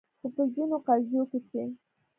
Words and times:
خو 0.19 0.27
په 0.35 0.43
ځینو 0.53 0.77
قضیو 0.87 1.23
کې 1.29 1.39
چې 1.49 1.61